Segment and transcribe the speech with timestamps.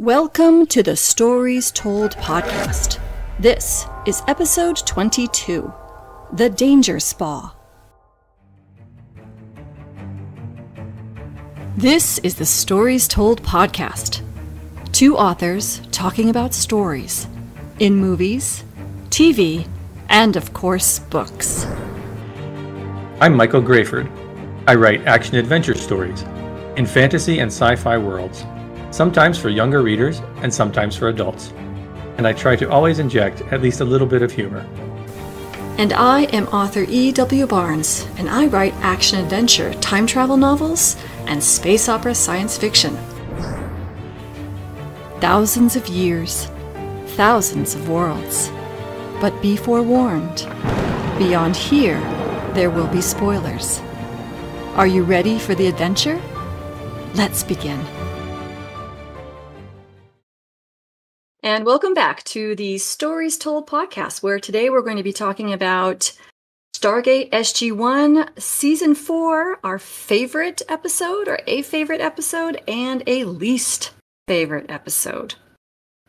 [0.00, 2.98] Welcome to the Stories Told podcast.
[3.38, 5.70] This is episode 22
[6.32, 7.54] The Danger Spa.
[11.76, 14.22] This is the Stories Told podcast.
[14.92, 17.26] Two authors talking about stories
[17.78, 18.64] in movies,
[19.10, 19.68] TV,
[20.08, 21.66] and of course, books.
[23.20, 24.10] I'm Michael Grayford.
[24.66, 26.22] I write action adventure stories
[26.78, 28.46] in fantasy and sci fi worlds
[28.90, 31.52] sometimes for younger readers and sometimes for adults.
[32.16, 34.66] And I try to always inject at least a little bit of humor.
[35.78, 37.46] And I am author E.W.
[37.46, 42.96] Barnes, and I write action adventure, time travel novels, and space opera science fiction.
[45.20, 46.50] Thousands of years,
[47.16, 48.50] thousands of worlds.
[49.20, 50.46] But be forewarned
[51.18, 52.00] beyond here,
[52.54, 53.80] there will be spoilers.
[54.74, 56.20] Are you ready for the adventure?
[57.14, 57.78] Let's begin.
[61.42, 65.54] And welcome back to the Stories Told podcast, where today we're going to be talking
[65.54, 66.12] about
[66.76, 73.92] Stargate SG 1 Season 4, our favorite episode, or a favorite episode, and a least
[74.28, 75.36] favorite episode.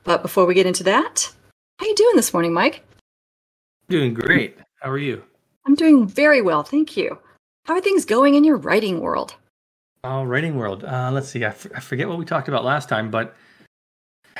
[0.03, 1.31] But before we get into that,
[1.79, 2.83] how are you doing this morning, Mike?
[3.87, 4.57] Doing great.
[4.81, 5.23] How are you?
[5.65, 7.17] I'm doing very well, thank you.
[7.63, 9.35] How are things going in your writing world?
[10.03, 10.83] Oh, writing world.
[10.83, 11.45] Uh, let's see.
[11.45, 13.33] I, f- I forget what we talked about last time, but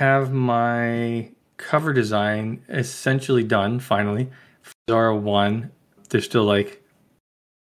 [0.02, 4.28] have my cover design essentially done finally.
[4.64, 5.72] For Zara 1,
[6.10, 6.84] there's still like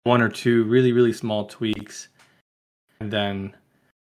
[0.05, 2.09] one or two really, really small tweaks.
[2.99, 3.55] And then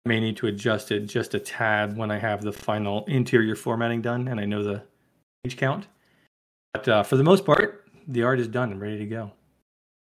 [0.06, 3.56] I may need to adjust it just a tad when I have the final interior
[3.56, 4.82] formatting done and I know the
[5.44, 5.86] page count.
[6.74, 9.34] But uh, for the most part, the art is done and ready to go.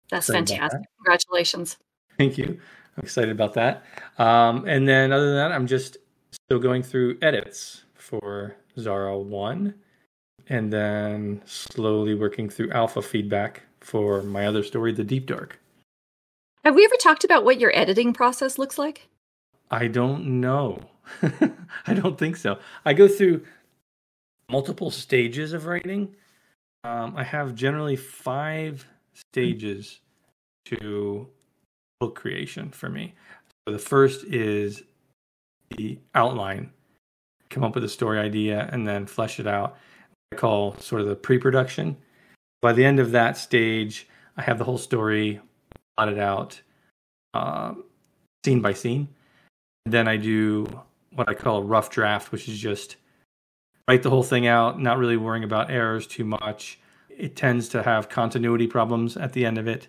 [0.10, 0.82] That's fantastic.
[0.82, 0.88] That.
[0.98, 1.78] Congratulations.
[2.18, 2.60] Thank you.
[2.98, 3.84] I'm excited about that.
[4.18, 5.98] Um, and then other than that, I'm just
[6.32, 9.74] still going through edits for Zara 1,
[10.48, 15.60] and then slowly working through alpha feedback for my other story, The Deep Dark.
[16.66, 19.08] Have we ever talked about what your editing process looks like?
[19.70, 20.82] I don't know.
[21.88, 22.58] I don't think so.
[22.84, 23.46] I go through
[24.50, 26.16] multiple stages of writing.
[26.84, 30.00] Um, I have generally five stages
[30.66, 31.28] to
[32.00, 33.14] book creation for me.
[33.68, 34.84] So the first is
[35.70, 36.72] the outline
[37.50, 39.78] come up with a story idea and then flesh it out.
[40.32, 41.98] I call sort of the pre-production.
[42.62, 45.42] By the end of that stage, I have the whole story
[45.98, 46.62] plotted out,
[47.34, 47.74] uh,
[48.46, 49.08] scene by scene.
[49.86, 50.68] And then I do
[51.16, 52.98] what I call a rough draft, which is just
[53.88, 56.80] write the whole thing out, not really worrying about errors too much.
[57.10, 59.88] It tends to have continuity problems at the end of it.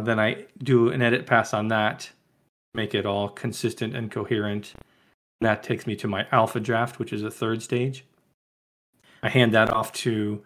[0.00, 2.10] Then I do an edit pass on that,
[2.72, 4.74] make it all consistent and coherent.
[5.40, 8.04] That takes me to my alpha draft, which is a third stage.
[9.22, 10.42] I hand that off to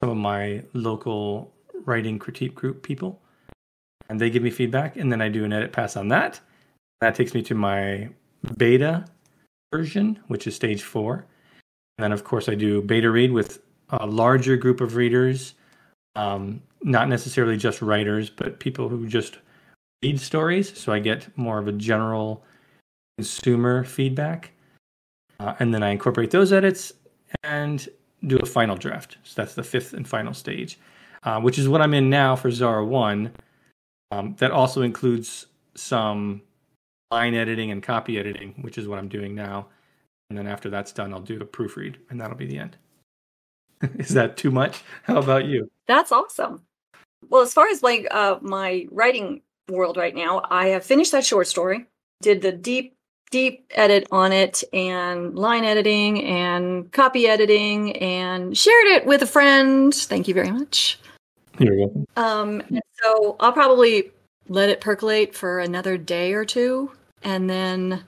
[0.00, 1.52] some of my local
[1.84, 3.20] writing critique group people,
[4.08, 6.40] and they give me feedback, and then I do an edit pass on that.
[7.00, 8.10] That takes me to my
[8.56, 9.04] beta
[9.72, 11.26] version, which is stage four.
[11.98, 15.54] And then, of course, I do beta read with a larger group of readers,
[16.16, 19.38] um, not necessarily just writers, but people who just
[20.02, 20.78] read stories.
[20.78, 22.44] So I get more of a general
[23.18, 24.52] consumer feedback.
[25.40, 26.92] Uh, and then I incorporate those edits
[27.42, 27.88] and
[28.26, 29.18] do a final draft.
[29.24, 30.78] So that's the fifth and final stage,
[31.24, 33.32] uh, which is what I'm in now for Zara 1.
[34.12, 36.42] Um, that also includes some
[37.10, 39.66] line editing and copy editing, which is what I'm doing now.
[40.28, 42.76] And then after that's done, I'll do a proofread, and that'll be the end.
[43.98, 44.82] is that too much?
[45.02, 45.70] How about you?
[45.86, 46.62] That's awesome.
[47.28, 51.24] Well, as far as like uh, my writing world right now, I have finished that
[51.24, 51.86] short story,
[52.20, 52.94] did the deep
[53.32, 59.26] deep edit on it and line editing and copy editing and shared it with a
[59.26, 59.92] friend.
[59.92, 61.00] Thank you very much.
[61.58, 62.06] You're welcome.
[62.16, 62.62] Um,
[63.02, 64.12] so I'll probably
[64.48, 66.92] let it percolate for another day or two.
[67.24, 68.04] And then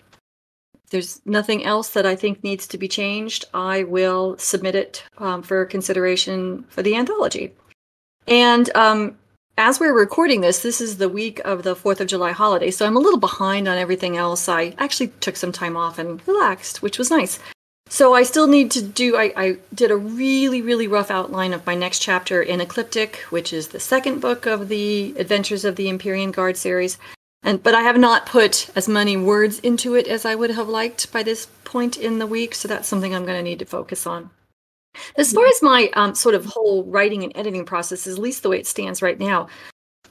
[0.91, 3.47] there's nothing else that I think needs to be changed.
[3.55, 7.53] I will submit it um, for consideration for the anthology.
[8.27, 9.17] And um,
[9.57, 12.87] as we're recording this, this is the week of the 4th of July holiday, so
[12.87, 14.49] I'm a little behind on everything else.
[14.49, 17.39] I actually took some time off and relaxed, which was nice.
[17.89, 21.67] So I still need to do, I, I did a really, really rough outline of
[21.67, 25.89] my next chapter in Ecliptic, which is the second book of the Adventures of the
[25.89, 26.99] Empyrean Guard series.
[27.43, 30.69] And, but I have not put as many words into it as I would have
[30.69, 33.67] liked by this point in the week, so that's something I'm going to need to
[33.67, 34.31] focus on.
[35.17, 38.43] As far as my um, sort of whole writing and editing process is, at least
[38.43, 39.49] the way it stands right now,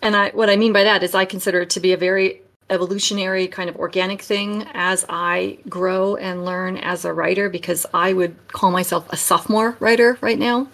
[0.02, 2.42] and I, what I mean by that is I consider it to be a very
[2.70, 8.14] evolutionary kind of organic thing as I grow and learn as a writer because I
[8.14, 10.68] would call myself a sophomore writer right now.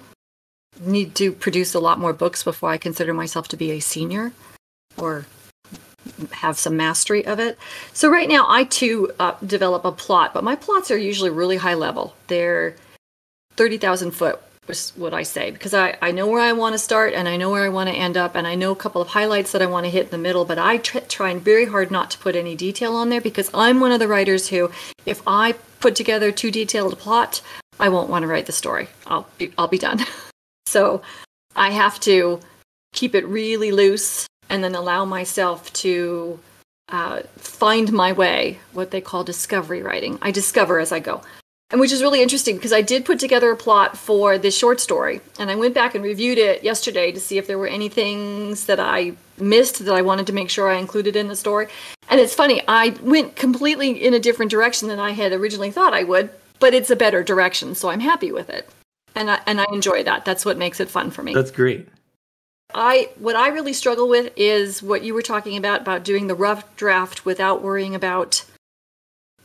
[0.79, 4.31] Need to produce a lot more books before I consider myself to be a senior
[4.97, 5.25] or
[6.31, 7.57] have some mastery of it.
[7.93, 11.57] So right now I too uh, develop a plot, but my plots are usually really
[11.57, 12.15] high level.
[12.27, 12.75] They're
[13.55, 17.13] 30,000 foot was what I say because I, I know where I want to start
[17.13, 19.09] and I know where I want to end up and I know a couple of
[19.09, 21.91] highlights that I want to hit in the middle, but I tr- try very hard
[21.91, 24.71] not to put any detail on there because I'm one of the writers who,
[25.05, 27.41] if I put together too detailed a plot,
[27.79, 28.87] I won't want to write the story.
[29.07, 30.05] I'll be, I'll be done.
[30.67, 31.01] so
[31.55, 32.39] I have to
[32.93, 36.39] keep it really loose and then allow myself to
[36.89, 40.17] uh, find my way, what they call discovery writing.
[40.21, 41.21] I discover as I go
[41.71, 44.79] and which is really interesting because I did put together a plot for this short
[44.79, 47.89] story, and I went back and reviewed it yesterday to see if there were any
[47.89, 51.67] things that I missed that I wanted to make sure I included in the story.
[52.09, 55.93] And it's funny, I went completely in a different direction than I had originally thought
[55.93, 56.29] I would,
[56.59, 58.67] but it's a better direction, so I'm happy with it,
[59.15, 60.25] and I, and I enjoy that.
[60.25, 61.33] That's what makes it fun for me.
[61.33, 61.87] That's great.
[62.73, 66.35] I what I really struggle with is what you were talking about about doing the
[66.35, 68.45] rough draft without worrying about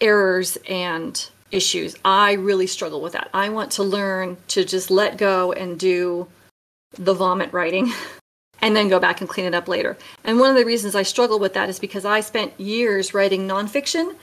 [0.01, 1.97] errors and issues.
[2.05, 3.31] I really struggle with that.
[3.33, 6.27] I want to learn to just let go and do
[6.93, 7.93] the vomit writing
[8.61, 9.97] and then go back and clean it up later.
[10.25, 13.47] And one of the reasons I struggle with that is because I spent years writing
[13.47, 14.17] nonfiction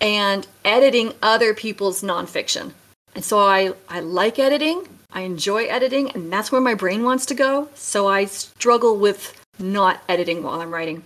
[0.00, 2.72] and editing other people's nonfiction.
[3.14, 7.26] And so I, I like editing, I enjoy editing, and that's where my brain wants
[7.26, 7.68] to go.
[7.74, 11.04] So I struggle with not editing while I'm writing.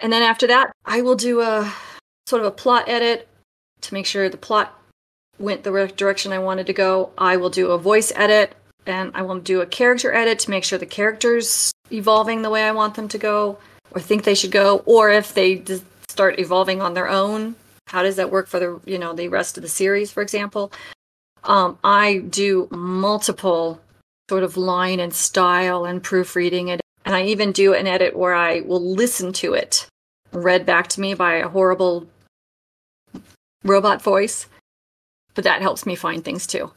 [0.00, 1.72] And then after that, I will do a
[2.26, 3.28] sort of a plot edit
[3.82, 4.77] to make sure the plot
[5.38, 8.54] went the direction I wanted to go, I will do a voice edit
[8.86, 12.64] and I will do a character edit to make sure the characters evolving the way
[12.64, 13.58] I want them to go
[13.90, 15.62] or think they should go or if they
[16.08, 17.54] start evolving on their own,
[17.86, 20.72] how does that work for the, you know, the rest of the series, for example?
[21.44, 23.80] Um, I do multiple
[24.28, 26.80] sort of line and style and proofreading it.
[27.04, 29.86] And I even do an edit where I will listen to it
[30.32, 32.06] read back to me by a horrible
[33.64, 34.46] robot voice
[35.38, 36.68] but that helps me find things too.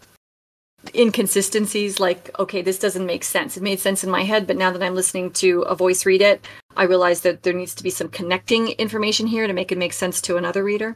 [0.93, 3.57] Inconsistencies like, okay, this doesn't make sense.
[3.57, 6.21] It made sense in my head, but now that I'm listening to a voice read
[6.21, 6.45] it,
[6.77, 9.93] I realize that there needs to be some connecting information here to make it make
[9.93, 10.95] sense to another reader.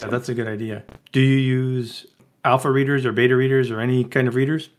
[0.00, 0.84] Yeah, that's a good idea.
[1.12, 2.06] Do you use
[2.46, 4.70] alpha readers or beta readers or any kind of readers?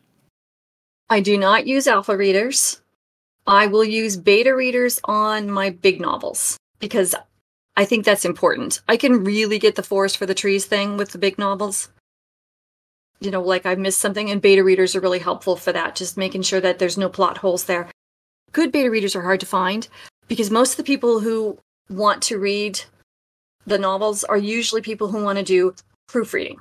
[1.12, 2.82] I do not use alpha readers.
[3.46, 7.14] I will use beta readers on my big novels because
[7.76, 8.82] I think that's important.
[8.88, 11.90] I can really get the forest for the trees thing with the big novels.
[13.20, 16.18] You know, like I've missed something, and beta readers are really helpful for that, just
[16.18, 17.90] making sure that there's no plot holes there.
[18.52, 19.88] Good beta readers are hard to find
[20.28, 21.58] because most of the people who
[21.90, 22.82] want to read
[23.66, 25.74] the novels are usually people who want to do
[26.08, 26.60] proofreading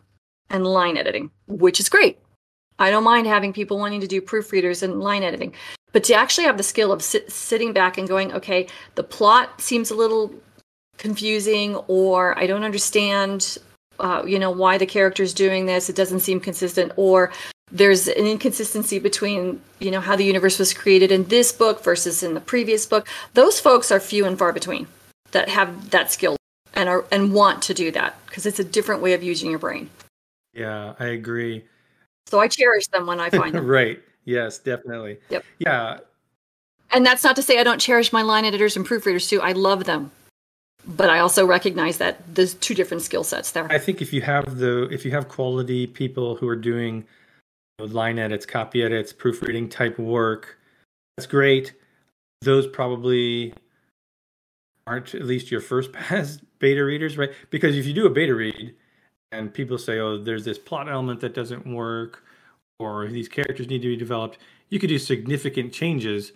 [0.51, 2.19] and line editing, which is great.
[2.79, 5.53] I don't mind having people wanting to do proofreaders and line editing,
[5.93, 9.61] but to actually have the skill of sit, sitting back and going, okay, the plot
[9.61, 10.35] seems a little
[11.03, 13.59] confusing or I don't understand
[13.99, 15.91] uh, you know why the character is doing this.
[15.91, 17.33] It doesn't seem consistent or
[17.71, 22.23] there's an inconsistency between you know how the universe was created in this book versus
[22.23, 23.09] in the previous book.
[23.35, 24.87] Those folks are few and far between
[25.33, 26.37] that have that skill
[26.75, 29.59] and are and want to do that because it's a different way of using your
[29.59, 29.91] brain.
[30.55, 31.65] Yeah i agree.
[32.27, 33.67] So i cherish them when i find them.
[33.67, 34.01] Right.
[34.25, 35.19] Yes definitely.
[35.31, 35.45] Yep.
[35.59, 35.99] Yeah.
[36.93, 39.41] And that's not to say i don't cherish my line editors and proofreaders too.
[39.41, 40.13] I love them
[40.97, 43.71] but I also recognize that there's two different skill sets there.
[43.71, 47.05] I think if you have the if you have quality people who are doing
[47.79, 50.59] you know, line edits, copy edits, proofreading type work,
[51.17, 51.75] that's great.
[52.43, 53.55] Those probably
[54.87, 57.31] aren't at least your first pass beta readers, right?
[57.51, 58.75] Because if you do a beta read
[59.31, 62.25] and people say, "Oh, there's this plot element that doesn't work,"
[62.79, 66.33] or these characters need to be developed, you could do significant changes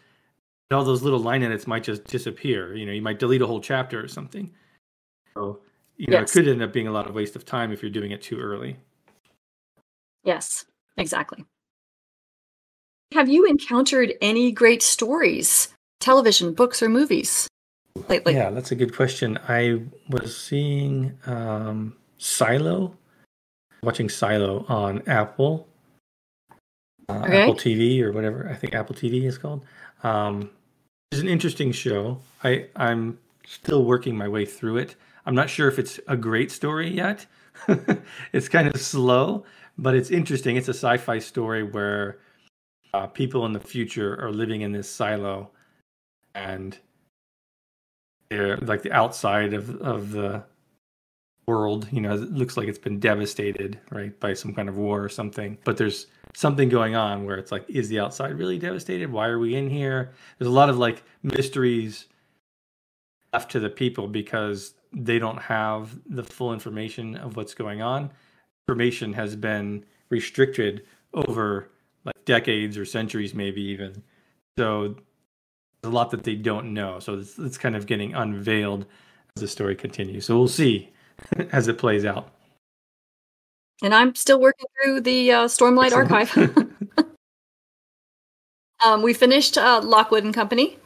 [0.71, 2.75] all those little line edits might just disappear.
[2.75, 4.51] You know, you might delete a whole chapter or something.
[5.35, 5.61] So,
[5.97, 6.31] you know, yes.
[6.31, 8.23] it could end up being a lot of waste of time if you're doing it
[8.23, 8.77] too early.
[10.25, 11.45] Yes, exactly.
[13.13, 15.69] Have you encountered any great stories,
[16.01, 17.49] television, books, or movies
[18.09, 18.35] lately?
[18.35, 19.39] Yeah, that's a good question.
[19.49, 22.97] I was seeing um, Silo,
[23.85, 25.69] watching Silo on Apple,
[27.09, 27.43] uh, okay.
[27.43, 28.49] Apple TV or whatever.
[28.51, 29.65] I think Apple TV is called.
[30.03, 30.51] Um,
[31.11, 32.19] it's an interesting show.
[32.45, 34.97] I I'm still working my way through it.
[35.25, 37.27] I'm not sure if it's a great story yet.
[38.33, 39.45] it's kind of slow,
[39.79, 40.57] but it's interesting.
[40.57, 42.19] It's a sci-fi story where
[42.95, 45.51] uh, people in the future are living in this silo,
[46.35, 46.79] and
[48.31, 50.45] they're like the outside of of the
[51.47, 51.89] world.
[51.93, 55.09] You know, it looks like it's been devastated, right, by some kind of war or
[55.09, 55.59] something.
[55.65, 59.11] But there's something going on where it's like, is the outside really devastated?
[59.11, 60.13] Why are we in here?
[60.39, 62.07] There's a lot of like mysteries
[63.33, 68.11] left to the people because they don't have the full information of what's going on.
[68.69, 71.71] Information has been restricted over
[72.05, 74.03] like decades or centuries, maybe even.
[74.59, 74.97] So
[75.83, 76.99] there's a lot that they don't know.
[76.99, 78.87] So it's, it's kind of getting unveiled
[79.37, 80.25] as the story continues.
[80.27, 80.93] So we'll see
[81.53, 82.36] as it plays out.
[83.83, 86.35] And I'm still working through the uh, Stormlight Archive.
[88.85, 90.79] um, we finished uh, Lockwood and Company,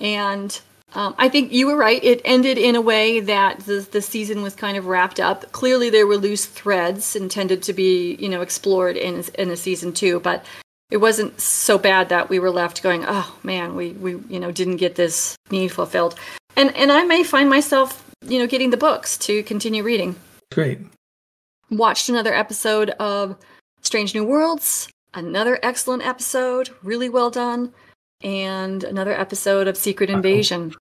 [0.00, 0.60] and
[0.94, 2.02] um, I think you were right.
[2.02, 5.50] It ended in a way that the the season was kind of wrapped up.
[5.52, 9.92] Clearly, there were loose threads intended to be, you know, explored in in a season
[9.92, 10.44] two, but
[10.90, 14.50] it wasn't so bad that we were left going, "Oh man, we we you know
[14.50, 16.16] didn't get this need fulfilled."
[16.56, 20.16] And and I may find myself you know, getting the books to continue reading.
[20.52, 20.78] Great.
[21.74, 23.36] Watched another episode of
[23.80, 27.74] Strange New Worlds, another excellent episode, really well done,
[28.20, 30.70] and another episode of Secret Invasion.
[30.70, 30.78] Uh-oh.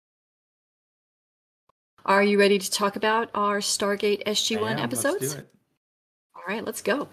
[2.05, 5.35] Are you ready to talk about our Stargate SG1 episodes?
[6.35, 7.07] All right, let's go.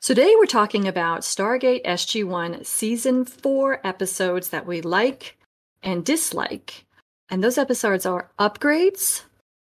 [0.00, 5.38] So today we're talking about Stargate SG1 Season 4 episodes that we like
[5.82, 6.84] and dislike.
[7.30, 9.22] And those episodes are Upgrades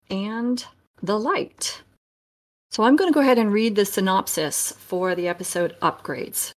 [0.08, 0.64] and
[1.02, 1.82] The Light.
[2.70, 6.52] So I'm going to go ahead and read the synopsis for the episode Upgrades.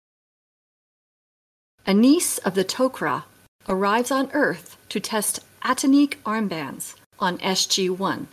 [1.84, 3.24] Anise of the Tok'ra
[3.68, 8.26] arrives on Earth to test Atoniek armbands on SG1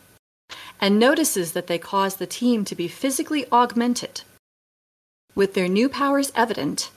[0.80, 4.22] and notices that they cause the team to be physically augmented
[5.34, 6.92] with their new powers evident,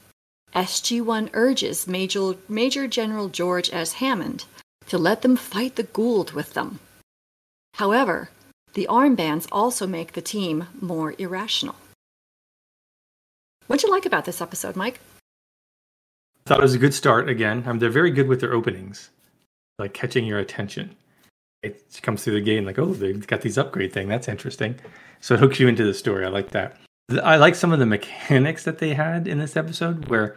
[0.53, 3.93] SG-1 urges Major, Major General George S.
[3.93, 4.45] Hammond
[4.87, 6.79] to let them fight the Goa'uld with them.
[7.75, 8.29] However,
[8.73, 11.75] the armbands also make the team more irrational.
[13.67, 14.99] What'd you like about this episode, Mike?
[16.45, 17.63] I thought it was a good start again.
[17.65, 19.09] I mean, they're very good with their openings,
[19.79, 20.95] like catching your attention.
[21.63, 24.07] It comes through the game like, oh, they've got these upgrade thing.
[24.07, 24.75] That's interesting.
[25.19, 26.23] So it hooks you into the story.
[26.23, 26.77] I like that.
[27.23, 30.35] I like some of the mechanics that they had in this episode where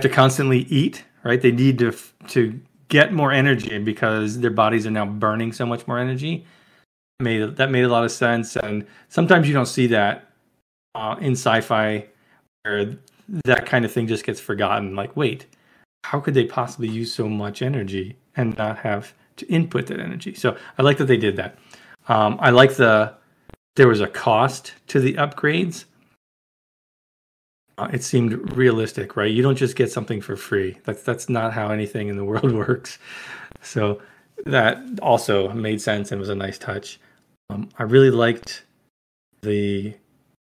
[0.00, 1.40] to constantly eat, right?
[1.40, 1.94] They need to
[2.28, 6.44] to get more energy because their bodies are now burning so much more energy.
[7.20, 10.30] Made that made a lot of sense, and sometimes you don't see that
[10.94, 12.06] uh, in sci-fi
[12.62, 12.96] where
[13.44, 14.94] that kind of thing just gets forgotten.
[14.94, 15.46] Like, wait,
[16.04, 20.34] how could they possibly use so much energy and not have to input that energy?
[20.34, 21.58] So I like that they did that.
[22.08, 23.14] Um, I like the
[23.76, 25.84] there was a cost to the upgrades.
[27.78, 29.30] Uh, it seemed realistic, right?
[29.30, 30.78] You don't just get something for free.
[30.84, 32.98] That's that's not how anything in the world works.
[33.60, 34.00] So
[34.44, 36.98] that also made sense and was a nice touch.
[37.50, 38.64] Um, I really liked
[39.42, 39.94] the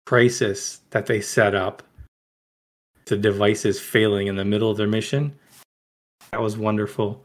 [0.07, 1.83] crisis that they set up.
[3.07, 5.35] The devices failing in the middle of their mission.
[6.33, 7.23] That was wonderful.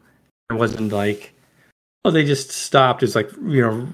[0.49, 1.33] It wasn't like,
[2.03, 3.03] oh, they just stopped.
[3.03, 3.87] It's like you know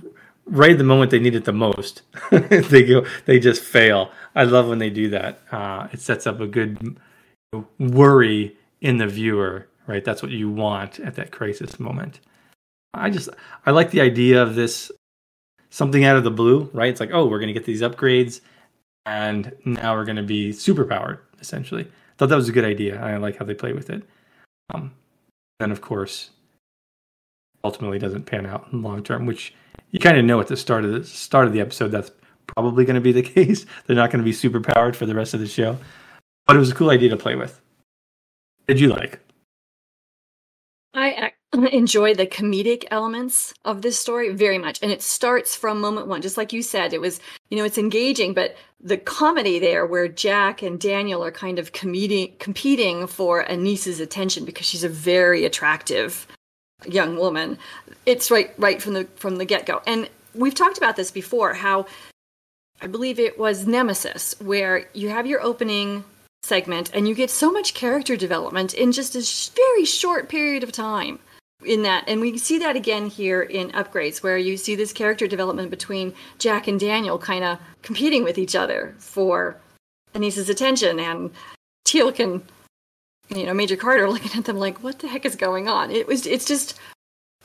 [0.46, 4.12] right at the moment they need it the most, they go, they just fail.
[4.36, 5.40] I love when they do that.
[5.52, 7.00] Uh, it sets up a good
[7.80, 10.04] worry in the viewer, right?
[10.04, 12.20] That's what you want at that crisis moment.
[12.94, 13.30] I just,
[13.66, 14.92] I like the idea of this
[15.70, 16.90] something out of the blue, right?
[16.90, 18.42] It's like, oh, we're going to get these upgrades
[19.06, 21.88] and now we're going to be super powered, essentially.
[22.18, 23.02] Thought that was a good idea.
[23.02, 24.04] I like how they play with it.
[24.74, 24.94] Um,
[25.60, 26.32] then, of course,
[27.64, 29.54] ultimately doesn't pan out in long term, which
[29.92, 32.12] you kind of know at the start of the start of the episode that's
[32.48, 33.66] probably going to be the case.
[33.86, 35.78] They're not going to be super powered for the rest of the show,
[36.48, 37.62] but it was a cool idea to play with.
[38.68, 39.20] Did you like?
[40.96, 41.34] I
[41.72, 46.22] enjoy the comedic elements of this story very much, and it starts from moment one,
[46.22, 46.94] just like you said.
[46.94, 51.32] It was, you know, it's engaging, but the comedy there, where Jack and Daniel are
[51.32, 56.28] kind of competing competing for Anise's attention because she's a very attractive
[56.88, 57.58] young woman.
[58.06, 59.82] It's right right from the from the get go.
[59.86, 61.54] And we've talked about this before.
[61.54, 61.86] How
[62.82, 66.04] I believe it was Nemesis, where you have your opening
[66.44, 70.72] segment and you get so much character development in just a very short period of
[70.72, 71.18] time
[71.64, 75.26] in that and we see that again here in upgrades where you see this character
[75.26, 79.60] development between jack and daniel kind of competing with each other for
[80.14, 81.32] anise's attention and
[81.88, 82.44] teal'c and
[83.30, 85.92] you know Major Carter looking at them like, what the heck is going on?
[85.92, 86.80] It was it's just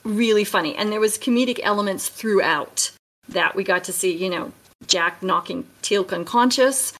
[0.03, 2.91] really funny, and there was comedic elements throughout
[3.29, 4.15] that we got to see.
[4.15, 4.51] You know,
[4.87, 6.93] Jack knocking Teal'c unconscious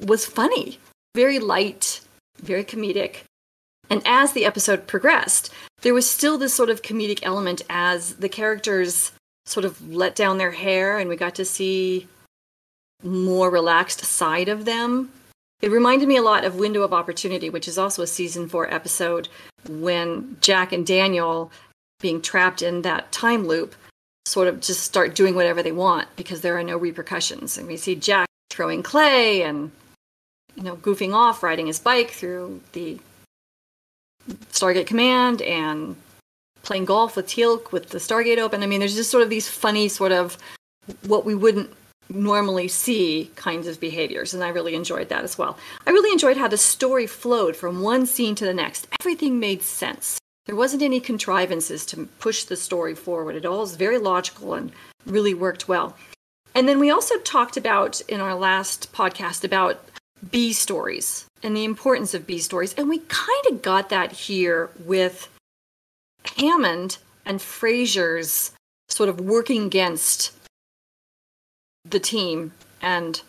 [0.00, 0.78] was funny,
[1.14, 2.00] very light,
[2.40, 3.22] very comedic.
[3.90, 5.52] And as the episode progressed,
[5.82, 9.12] there was still this sort of comedic element as the characters
[9.46, 12.08] sort of let down their hair and we got to see
[13.02, 15.10] more relaxed side of them.
[15.60, 18.72] It reminded me a lot of Window of Opportunity, which is also a season four
[18.72, 19.28] episode
[19.68, 21.50] when Jack and Daniel,
[22.00, 23.74] being trapped in that time loop,
[24.26, 27.58] sort of just start doing whatever they want because there are no repercussions.
[27.58, 29.70] And we see Jack throwing clay and
[30.54, 32.98] you know goofing off, riding his bike through the
[34.52, 35.96] Stargate Command and
[36.62, 38.62] playing golf with Teal'c with the Stargate open.
[38.62, 40.38] I mean, there's just sort of these funny sort of
[41.02, 41.70] what we wouldn't
[42.08, 46.36] normally see kinds of behaviors and i really enjoyed that as well i really enjoyed
[46.36, 50.82] how the story flowed from one scene to the next everything made sense there wasn't
[50.82, 54.72] any contrivances to push the story forward it all was very logical and
[55.06, 55.96] really worked well
[56.54, 59.82] and then we also talked about in our last podcast about
[60.30, 64.70] b stories and the importance of b stories and we kind of got that here
[64.84, 65.28] with
[66.36, 68.52] hammond and fraiser's
[68.88, 70.32] sort of working against
[71.84, 73.22] the team and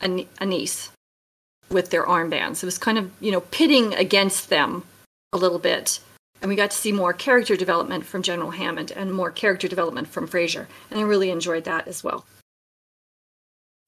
[0.00, 0.90] An- Anise
[1.70, 2.62] with their armbands.
[2.62, 4.84] It was kind of, you know, pitting against them
[5.32, 6.00] a little bit.
[6.42, 10.08] And we got to see more character development from General Hammond and more character development
[10.08, 10.66] from Fraiser.
[10.90, 12.26] And I really enjoyed that as well.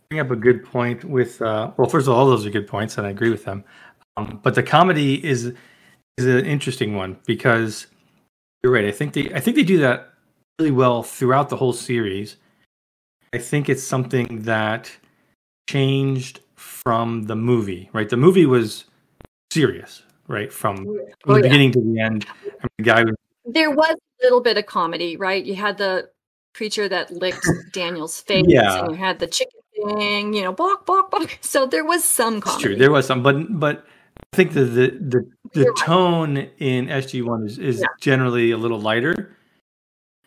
[0.09, 2.69] Bring up a good point with, uh, well, first of all, all those are good
[2.69, 3.65] points, and I agree with them.
[4.17, 5.53] Um, but the comedy is
[6.17, 7.89] is an interesting one because
[8.63, 8.85] you're right.
[8.85, 10.13] I think they I think they do that
[10.61, 12.37] really well throughout the whole series.
[13.33, 14.93] I think it's something that
[15.69, 18.09] changed from the movie, right?
[18.09, 18.85] The movie was
[19.53, 20.53] serious, right?
[20.53, 21.43] From, oh, from oh, the yeah.
[21.43, 22.27] beginning to the end.
[22.29, 23.15] I mean, the guy was.
[23.47, 25.45] There was a little bit of comedy, right?
[25.45, 26.09] You had the
[26.55, 28.79] creature that licked Daniel's face, yeah.
[28.79, 31.39] and you had the chicken thing, you know, balk, balk, balk.
[31.43, 32.57] So there was some comedy.
[32.57, 33.87] It's true, there was some, but but
[34.33, 36.53] I think the the the, the tone right.
[36.59, 37.87] in SG One is is yeah.
[38.01, 39.37] generally a little lighter.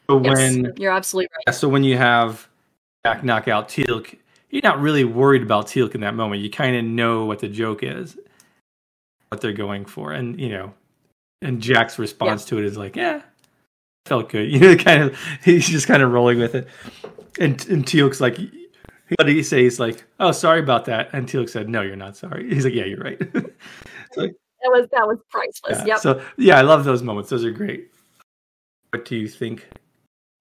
[0.10, 1.54] So yes, when you're absolutely right.
[1.54, 2.48] So when you have
[3.04, 4.17] back knock out Teal'c,
[4.50, 6.41] you're not really worried about Teal'c in that moment.
[6.41, 8.17] You kind of know what the joke is,
[9.30, 10.74] what they're going for, and you know,
[11.42, 12.50] and Jack's response yeah.
[12.50, 13.22] to it is like, "Yeah,
[14.06, 16.68] felt good." You know, kind of he's just kind of rolling with it,
[17.40, 18.38] and and Teal'c's like,
[19.16, 19.63] what did he say?
[19.63, 22.74] He's like, "Oh, sorry about that," and Teal'c said, "No, you're not sorry." He's like,
[22.74, 23.20] "Yeah, you're right."
[24.16, 25.80] like, that was that was priceless.
[25.80, 25.86] Yeah.
[25.86, 26.00] Yep.
[26.00, 27.30] So yeah, I love those moments.
[27.30, 27.92] Those are great.
[28.92, 29.68] What do you think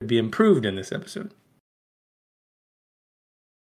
[0.01, 1.33] could be improved in this episode?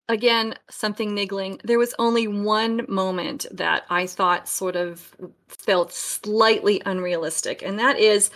[0.09, 1.61] Again, something niggling.
[1.65, 5.15] There was only one moment that I thought sort of
[5.49, 8.31] felt slightly unrealistic, and that is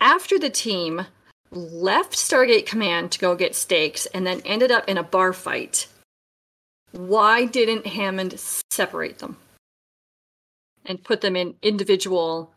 [0.00, 1.06] after the team
[1.50, 5.86] left Stargate Command to go get stakes and then ended up in a bar fight.
[6.92, 8.38] Why didn't Hammond
[8.70, 9.36] separate them
[10.84, 12.52] and put them in individual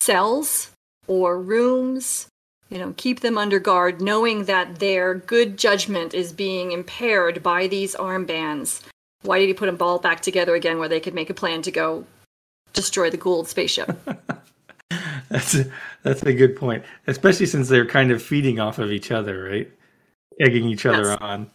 [0.00, 0.70] cells
[1.06, 2.28] or rooms
[2.70, 7.66] you know, keep them under guard, knowing that their good judgment is being impaired by
[7.66, 8.82] these armbands.
[9.22, 11.62] Why did he put them all back together again where they could make a plan
[11.62, 12.04] to go
[12.72, 13.96] destroy the Goa'uld spaceship?
[15.28, 15.64] that's a,
[16.02, 19.70] that's a good point, especially since they're kind of feeding off of each other, right?
[20.40, 21.18] Egging each other yes.
[21.20, 21.50] on.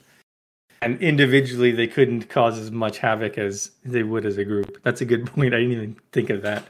[0.81, 4.81] And individually, they couldn't cause as much havoc as they would as a group.
[4.83, 5.53] That's a good point.
[5.53, 6.63] I didn't even think of that.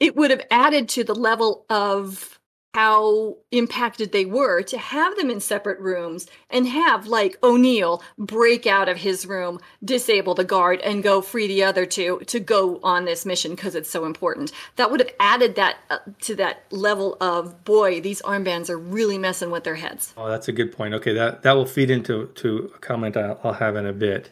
[0.00, 2.38] It would have added to the level of
[2.74, 8.66] how impacted they were to have them in separate rooms and have like O'Neill break
[8.66, 12.80] out of his room, disable the guard, and go free the other two to go
[12.82, 14.50] on this mission because it's so important.
[14.74, 19.18] That would have added that uh, to that level of boy, these armbands are really
[19.18, 20.12] messing with their heads.
[20.16, 20.94] Oh, that's a good point.
[20.94, 24.30] Okay, that that will feed into to a comment I'll, I'll have in a bit.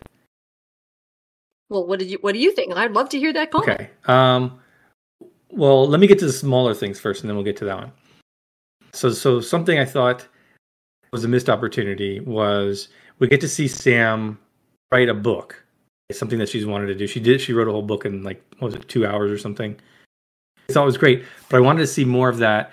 [1.68, 2.74] Well, what did you what do you think?
[2.74, 3.80] I'd love to hear that comment.
[3.80, 3.90] Okay.
[4.06, 4.58] Um,
[5.50, 7.78] well, let me get to the smaller things first, and then we'll get to that
[7.78, 7.92] one.
[8.92, 10.26] So, so something I thought
[11.12, 14.38] was a missed opportunity was we get to see Sam
[14.90, 15.64] write a book.
[16.08, 17.06] it's something that she's wanted to do.
[17.06, 17.40] She did.
[17.40, 19.76] She wrote a whole book in like what was it, two hours or something.
[20.68, 22.72] I thought it was great, but I wanted to see more of that,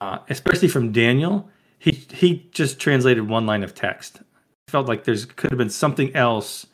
[0.00, 1.48] uh, especially from Daniel.
[1.78, 4.20] He he just translated one line of text.
[4.68, 6.66] I felt like there's could have been something else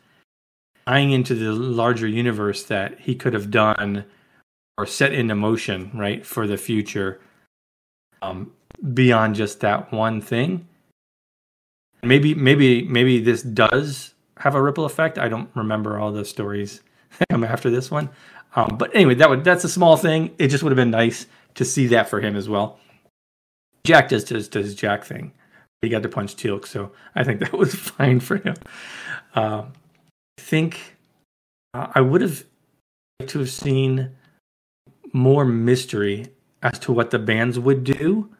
[0.87, 4.05] tying into the larger universe that he could have done
[4.77, 7.21] or set into motion, right, for the future.
[8.23, 8.53] Um,
[8.93, 10.67] beyond just that one thing.
[12.03, 15.19] Maybe maybe maybe this does have a ripple effect.
[15.19, 16.83] I don't remember all the stories
[17.31, 18.11] come after this one.
[18.57, 20.35] Um, but anyway, that would that's a small thing.
[20.39, 22.79] It just would have been nice to see that for him as well.
[23.85, 25.33] Jack does does, does Jack thing.
[25.83, 28.55] He got to punch Teal'c, so I think that was fine for him.
[29.35, 29.65] Uh,
[30.39, 30.97] I think
[31.75, 32.45] uh, I would have
[33.21, 34.13] liked to have seen
[35.13, 36.27] more mystery
[36.63, 38.31] as to what the bands would do.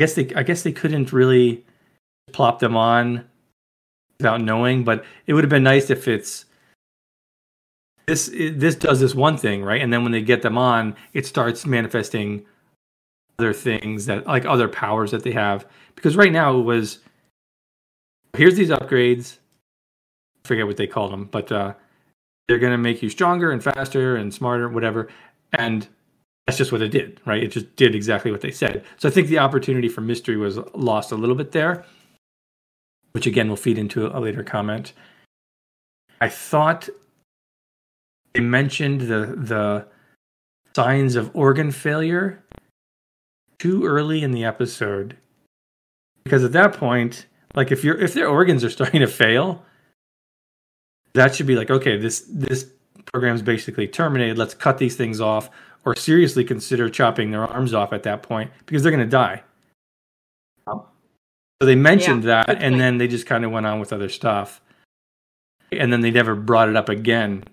[0.00, 1.64] I guess they I guess they couldn't really
[2.32, 3.24] plop them on
[4.18, 6.46] without knowing, but it would have been nice if it's
[8.06, 9.80] this this does this one thing, right?
[9.80, 12.44] And then when they get them on, it starts manifesting
[13.38, 15.66] other things that like other powers that they have.
[15.94, 16.98] Because right now it was
[18.36, 19.38] here's these upgrades.
[20.44, 21.74] I forget what they called them, but uh,
[22.48, 25.08] they're going to make you stronger and faster and smarter, whatever.
[25.52, 25.88] And
[26.46, 27.42] that's just what it did, right?
[27.42, 28.84] It just did exactly what they said.
[28.98, 31.84] So I think the opportunity for mystery was lost a little bit there,
[33.12, 34.92] which again will feed into a later comment.
[36.20, 36.88] I thought
[38.34, 39.86] they mentioned the the
[40.74, 42.42] signs of organ failure
[43.58, 45.16] too early in the episode
[46.24, 49.64] because at that point like if you're if their organs are starting to fail
[51.14, 52.70] that should be like okay this this
[53.06, 55.48] program's basically terminated let's cut these things off
[55.84, 59.42] or seriously consider chopping their arms off at that point because they're going to die
[60.66, 60.86] oh.
[61.60, 64.08] so they mentioned yeah, that and then they just kind of went on with other
[64.08, 64.60] stuff
[65.72, 67.44] and then they never brought it up again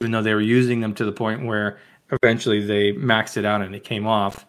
[0.00, 1.78] even though they were using them to the point where
[2.10, 4.46] eventually they maxed it out and it came off.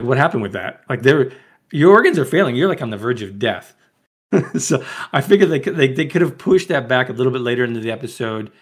[0.00, 0.82] What happened with that?
[0.88, 1.32] Like, they're,
[1.72, 2.56] your organs are failing.
[2.56, 3.74] You're like on the verge of death.
[4.58, 7.40] so I figured they could, they, they could have pushed that back a little bit
[7.40, 8.52] later into the episode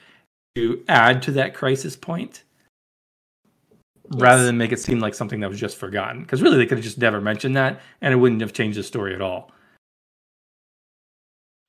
[0.55, 2.45] to add to that crisis point
[4.13, 4.21] yes.
[4.21, 6.23] rather than make it seem like something that was just forgotten.
[6.23, 8.83] Because really, they could have just never mentioned that and it wouldn't have changed the
[8.83, 9.51] story at all.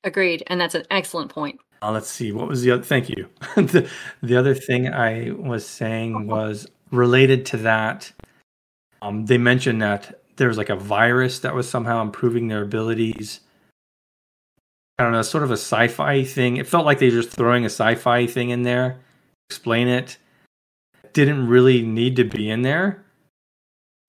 [0.04, 0.43] Agreed.
[0.47, 1.60] And that's an excellent point.
[1.82, 2.32] Uh, let's see.
[2.32, 2.84] What was the other?
[2.84, 3.30] Thank you.
[3.56, 3.89] the,
[4.23, 8.12] the other thing I was saying was related to that.
[9.02, 13.41] Um, they mentioned that there was like a virus that was somehow improving their abilities.
[14.97, 16.58] I don't know, sort of a sci-fi thing.
[16.58, 19.00] It felt like they were just throwing a sci-fi thing in there.
[19.50, 20.17] Explain it.
[21.17, 23.03] Didn't really need to be in there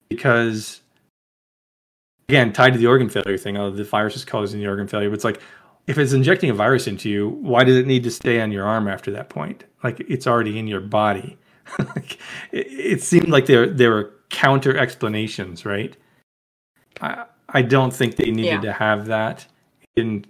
[0.09, 0.81] because,
[2.27, 3.57] again, tied to the organ failure thing.
[3.57, 5.09] Oh, the virus is causing the organ failure.
[5.09, 5.41] But it's like,
[5.87, 8.63] if it's injecting a virus into you, why does it need to stay on your
[8.63, 9.63] arm after that point?
[9.83, 11.35] Like it's already in your body.
[11.79, 12.19] it,
[12.51, 15.97] it, seemed like there there were counter explanations, right?
[17.01, 18.61] I I don't think they needed yeah.
[18.61, 19.47] to have that.
[19.81, 20.27] It didn't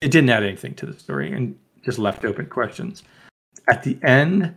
[0.00, 3.02] it didn't add anything to the story and just left open questions.
[3.68, 4.54] At the end,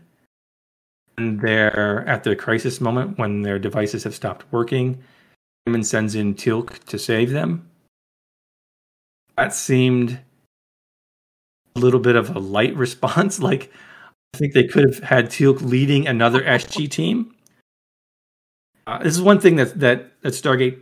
[1.19, 5.01] they're at the crisis moment when their devices have stopped working,
[5.67, 7.69] Simon sends in Teal'c to save them
[9.39, 10.19] that seemed
[11.75, 13.39] a little bit of a light response.
[13.49, 13.71] Like
[14.33, 17.33] I think they could have had Teal'c leading another SG team.
[18.85, 20.81] Uh, this is one thing that that that Stargate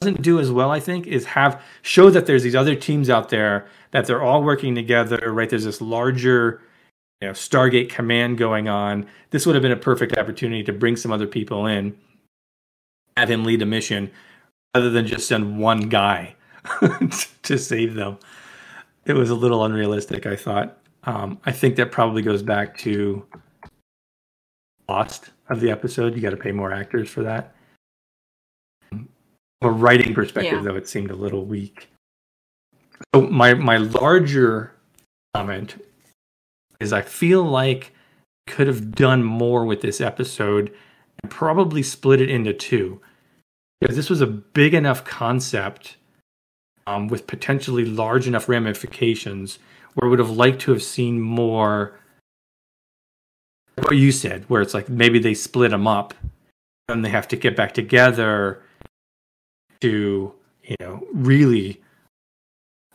[0.00, 0.70] doesn't do as well.
[0.70, 4.42] I think is have show that there's these other teams out there that they're all
[4.42, 5.32] working together.
[5.32, 5.48] Right?
[5.48, 6.60] There's this larger
[7.20, 9.06] you know, Stargate command going on.
[9.30, 11.96] This would have been a perfect opportunity to bring some other people in,
[13.16, 14.10] have him lead a mission,
[14.74, 16.34] rather than just send one guy
[17.42, 18.18] to save them.
[19.06, 20.78] It was a little unrealistic, I thought.
[21.04, 23.26] Um, I think that probably goes back to
[24.88, 26.14] Lost of the episode.
[26.14, 27.54] You got to pay more actors for that.
[28.90, 29.08] From
[29.62, 30.62] a writing perspective, yeah.
[30.62, 31.88] though, it seemed a little weak.
[33.14, 34.74] So my my larger
[35.34, 35.82] comment
[36.80, 37.92] is I feel like
[38.46, 40.72] could have done more with this episode
[41.22, 43.00] and probably split it into two
[43.80, 45.96] because this was a big enough concept
[46.86, 49.58] um, with potentially large enough ramifications
[49.94, 51.98] where I would have liked to have seen more
[53.76, 56.14] what you said, where it's like maybe they split them up
[56.88, 58.62] and they have to get back together
[59.80, 60.32] to,
[60.62, 61.80] you know, really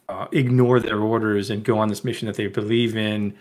[0.07, 3.35] uh, ignore their orders and go on this mission that they believe in.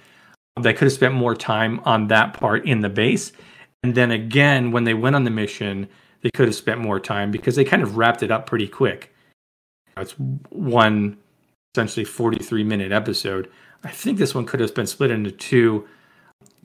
[0.62, 3.32] They could have spent more time on that part in the base.
[3.82, 5.88] And then again, when they went on the mission,
[6.22, 9.14] they could have spent more time because they kind of wrapped it up pretty quick.
[9.96, 10.12] It's
[10.50, 11.18] one
[11.74, 13.50] essentially 43 minute episode.
[13.84, 15.86] I think this one could have been split into two.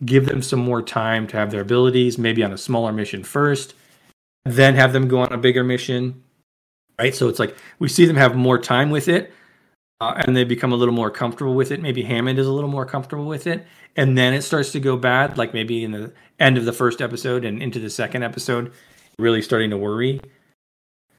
[0.04, 3.76] Give them some more time to have their abilities, maybe on a smaller mission first,
[4.46, 6.24] then have them go on a bigger mission.
[7.00, 7.14] Right?
[7.14, 9.32] So it's like we see them have more time with it,
[10.04, 11.82] uh, and they become a little more comfortable with it.
[11.82, 14.98] Maybe Hammond is a little more comfortable with it, and then it starts to go
[14.98, 16.12] bad, like maybe in the
[16.42, 18.74] end of the first episode and into the second episode,
[19.18, 20.20] really starting to worry.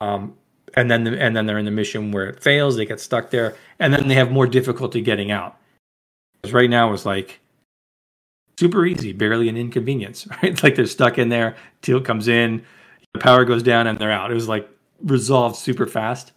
[0.03, 0.37] Um,
[0.75, 3.31] and then the, and then they're in the mission where it fails, they get stuck
[3.31, 5.57] there, and then they have more difficulty getting out.
[6.35, 7.41] Because right now it's like
[8.59, 10.63] super easy, barely an inconvenience, right?
[10.63, 11.57] Like they're stuck in there.
[11.81, 12.63] Teal comes in,
[13.15, 14.31] the power goes down, and they're out.
[14.31, 14.69] It was like
[15.03, 16.33] resolved super fast.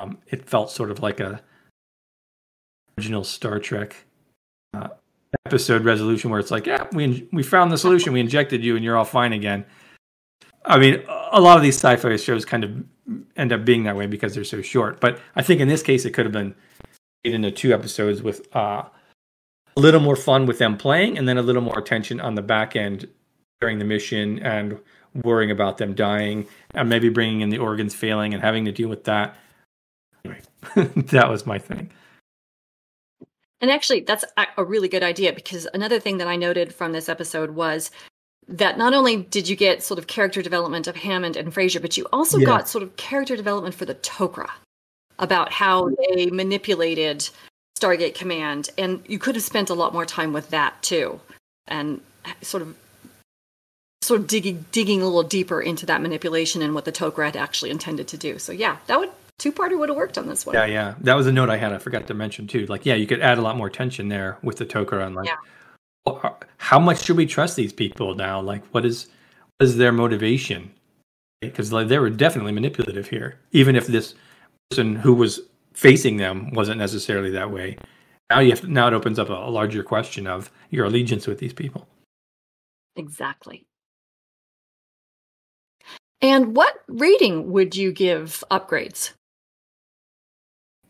[0.00, 1.40] Um, it felt sort of like a
[3.00, 3.96] original Star Trek
[4.74, 4.88] uh,
[5.46, 8.84] episode resolution where it's like, yeah, we we found the solution, we injected you, and
[8.84, 9.64] you're all fine again.
[10.66, 12.84] I mean, a lot of these sci-fi shows kind of
[13.36, 15.00] end up being that way because they're so short.
[15.00, 16.54] But I think in this case, it could have been
[17.24, 18.82] made into two episodes with uh,
[19.74, 22.42] a little more fun with them playing, and then a little more attention on the
[22.42, 23.08] back end
[23.62, 24.78] during the mission and
[25.24, 28.90] worrying about them dying, and maybe bringing in the organs failing and having to deal
[28.90, 29.38] with that.
[30.22, 30.42] Anyway,
[30.96, 31.90] that was my thing.
[33.60, 34.24] And actually, that's
[34.56, 37.90] a really good idea because another thing that I noted from this episode was
[38.48, 41.96] that not only did you get sort of character development of Hammond and Fraiser, but
[41.96, 42.46] you also yeah.
[42.46, 44.50] got sort of character development for the Tok'ra
[45.18, 47.28] about how they manipulated
[47.78, 51.20] Stargate Command, and you could have spent a lot more time with that too,
[51.68, 52.00] and
[52.42, 52.76] sort of
[54.02, 57.36] sort of digging digging a little deeper into that manipulation and what the Tok'ra had
[57.36, 58.38] actually intended to do.
[58.38, 60.54] So yeah, that would two parter would have worked on this one.
[60.54, 60.94] Yeah, yeah.
[61.00, 61.72] That was a note I had.
[61.72, 62.66] I forgot to mention too.
[62.66, 65.28] Like, yeah, you could add a lot more tension there with the Tok'ra and like,
[65.28, 66.30] yeah.
[66.58, 68.40] how much should we trust these people now?
[68.40, 69.08] Like, what is
[69.58, 70.70] what is their motivation?
[71.40, 74.14] Because like, they were definitely manipulative here, even if this
[74.70, 75.40] person who was
[75.72, 77.78] facing them wasn't necessarily that way.
[78.28, 81.26] Now you have to, now it opens up a, a larger question of your allegiance
[81.26, 81.88] with these people.
[82.96, 83.64] Exactly.
[86.20, 89.12] And what rating would you give upgrades?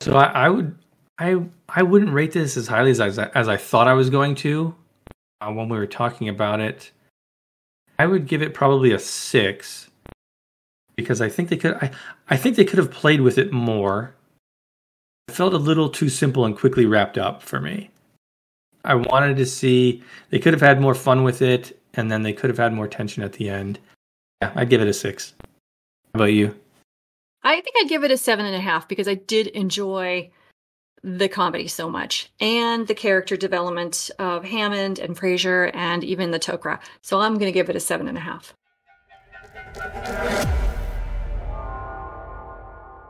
[0.00, 0.76] So I, I, would
[1.18, 4.34] I I wouldn't rate this as highly as I, as I thought I was going
[4.36, 4.74] to
[5.40, 6.90] uh, when we were talking about it.
[7.98, 9.90] I would give it probably a six
[10.96, 11.90] because I think they could I,
[12.28, 14.14] I think they could have played with it more.
[15.28, 17.90] It felt a little too simple and quickly wrapped up for me.
[18.84, 22.32] I wanted to see they could have had more fun with it and then they
[22.32, 23.78] could have had more tension at the end.
[24.40, 25.34] Yeah, I'd give it a six.
[25.42, 25.46] How
[26.14, 26.58] about you?
[27.42, 30.30] I think I'd give it a seven and a half because I did enjoy
[31.02, 36.38] the comedy so much and the character development of Hammond and Fraiser and even the
[36.38, 36.78] Tok'ra.
[37.00, 38.52] So I'm going to give it a seven and a half.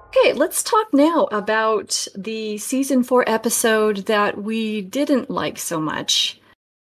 [0.09, 6.41] Okay, let's talk now about the season four episode that we didn't like so much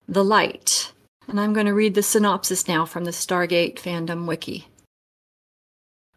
[0.09, 0.93] The Light.
[1.29, 4.67] And I'm going to read the synopsis now from the Stargate fandom wiki.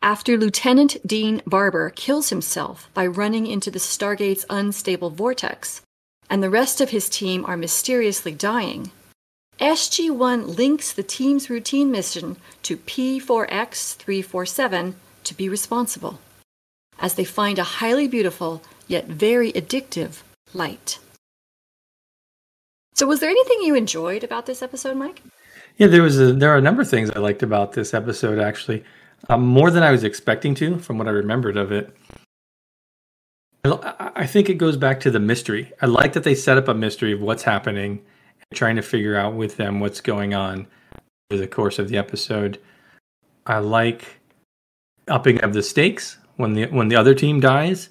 [0.02, 5.82] After Lieutenant Dean Barber kills himself by running into the Stargate's unstable vortex,
[6.30, 8.92] and the rest of his team are mysteriously dying,
[9.60, 16.20] SG 1 links the team's routine mission to P4X 347 to be responsible,
[17.00, 20.22] as they find a highly beautiful yet very addictive
[20.54, 21.00] light.
[22.94, 25.24] So, was there anything you enjoyed about this episode, Mike?
[25.78, 28.40] Yeah, there was a, there are a number of things I liked about this episode
[28.40, 28.84] actually
[29.30, 31.96] um, more than I was expecting to, from what I remembered of it.
[33.66, 35.74] I think it goes back to the mystery.
[35.82, 38.02] I like that they set up a mystery of what's happening,
[38.54, 40.68] trying to figure out with them what's going on
[41.32, 42.60] over the course of the episode.
[43.46, 44.20] I like
[45.08, 47.90] upping of the stakes when the when the other team dies.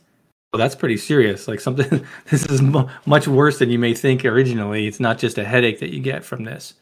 [0.52, 1.48] Well, that's pretty serious.
[1.48, 4.86] Like something, this is m- much worse than you may think originally.
[4.86, 6.74] It's not just a headache that you get from this.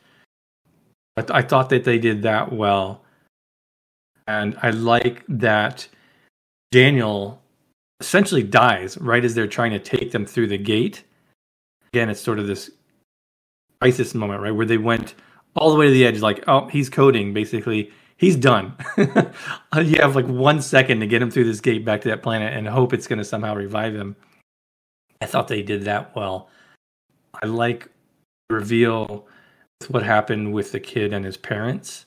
[1.17, 3.03] But I thought that they did that well.
[4.27, 5.87] And I like that
[6.73, 7.43] Daniel
[8.01, 11.05] essentially dies right as they're trying to take them through the gate.
[11.93, 12.71] Again, it's sort of this
[13.81, 14.51] crisis moment, right?
[14.51, 15.15] Where they went
[15.57, 17.33] all the way to the edge, like, oh, he's coding.
[17.33, 18.75] Basically, he's done.
[18.97, 22.53] you have like one second to get him through this gate back to that planet
[22.53, 24.17] and hope it's going to somehow revive him.
[25.21, 26.49] I thought they did that well.
[27.43, 27.89] I like
[28.51, 29.27] reveal
[29.89, 32.07] what happened with the kid and his parents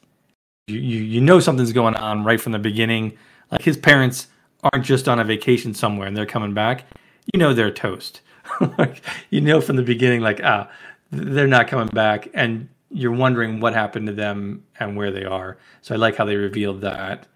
[0.67, 3.17] you, you you know something's going on right from the beginning.
[3.51, 4.27] Like his parents
[4.63, 6.85] aren't just on a vacation somewhere and they're coming back.
[7.33, 8.21] You know they're toast.
[8.77, 10.69] like, you know from the beginning, like ah,
[11.11, 15.57] they're not coming back, and you're wondering what happened to them and where they are.
[15.81, 17.27] So I like how they revealed that.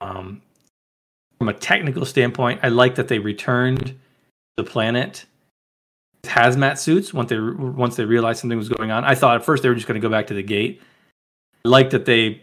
[0.00, 0.42] Um,
[1.38, 3.98] from a technical standpoint, I like that they returned
[4.56, 5.24] the planet
[6.24, 9.04] hazmat suits once they once they realized something was going on.
[9.04, 10.80] I thought at first they were just going to go back to the gate.
[11.64, 12.42] I like that they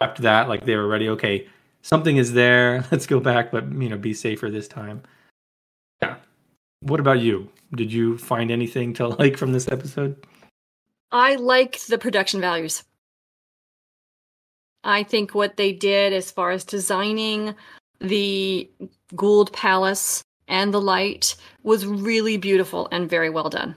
[0.00, 1.08] after that, like they were ready.
[1.10, 1.46] Okay,
[1.82, 2.84] something is there.
[2.90, 5.02] Let's go back, but you know, be safer this time.
[6.02, 6.16] Yeah.
[6.80, 7.48] What about you?
[7.74, 10.16] Did you find anything to like from this episode?
[11.10, 12.84] I like the production values.
[14.84, 17.54] I think what they did as far as designing
[18.00, 18.70] the
[19.14, 23.74] Goa'uld Palace and the light was really beautiful and very well done.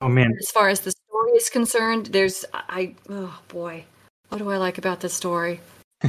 [0.00, 0.34] Oh man.
[0.40, 3.84] As far as the story is concerned, there's I oh boy.
[4.30, 5.60] What do I like about this story?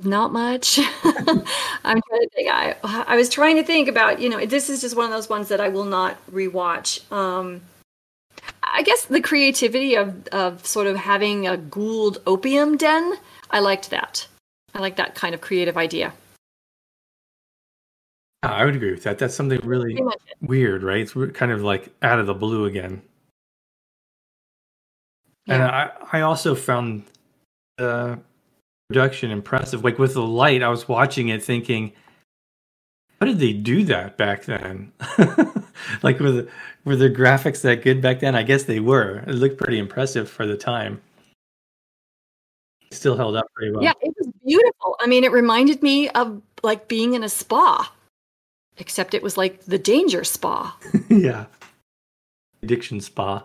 [0.00, 0.78] Not much.
[1.04, 2.48] I'm trying to think.
[2.50, 5.28] I I was trying to think about you know this is just one of those
[5.28, 7.10] ones that I will not rewatch.
[7.12, 7.62] Um,
[8.62, 13.14] I guess the creativity of of sort of having a Goa'uld opium den.
[13.50, 14.26] I liked that.
[14.74, 16.12] I like that kind of creative idea.
[18.42, 19.18] I would agree with that.
[19.18, 20.02] That's something really
[20.40, 21.00] weird, right?
[21.00, 23.02] It's kind of like out of the blue again.
[25.46, 25.54] Yeah.
[25.54, 27.04] And I, I also found
[27.78, 28.18] the
[28.88, 29.84] production impressive.
[29.84, 31.92] Like with the light, I was watching it thinking,
[33.20, 34.92] how did they do that back then?
[36.02, 36.48] like were the,
[36.84, 38.34] were the graphics that good back then?
[38.34, 39.24] I guess they were.
[39.26, 41.00] It looked pretty impressive for the time.
[42.90, 43.82] still held up pretty well.
[43.82, 44.96] Yeah, it was beautiful.
[45.00, 47.90] I mean, it reminded me of like being in a spa
[48.78, 50.76] except it was like the danger spa.
[51.08, 51.46] yeah.
[52.62, 53.44] Addiction spa.